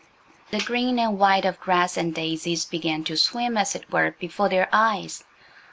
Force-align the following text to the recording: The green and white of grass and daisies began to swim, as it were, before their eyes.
The 0.49 0.59
green 0.61 0.97
and 0.97 1.19
white 1.19 1.45
of 1.45 1.59
grass 1.59 1.95
and 1.95 2.11
daisies 2.11 2.65
began 2.65 3.03
to 3.03 3.15
swim, 3.15 3.55
as 3.55 3.75
it 3.75 3.91
were, 3.91 4.15
before 4.17 4.49
their 4.49 4.67
eyes. 4.73 5.23